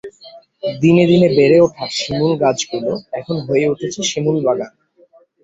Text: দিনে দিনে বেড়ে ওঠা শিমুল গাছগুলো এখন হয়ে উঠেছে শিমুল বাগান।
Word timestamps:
দিনে 0.63 1.03
দিনে 1.11 1.27
বেড়ে 1.37 1.57
ওঠা 1.65 1.85
শিমুল 1.97 2.31
গাছগুলো 2.41 2.91
এখন 3.19 3.35
হয়ে 3.47 3.65
উঠেছে 3.71 3.99
শিমুল 4.09 4.37
বাগান। 4.45 4.71